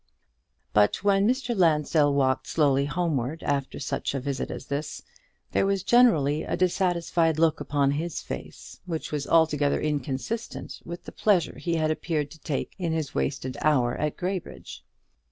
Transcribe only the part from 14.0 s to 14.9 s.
Graybridge.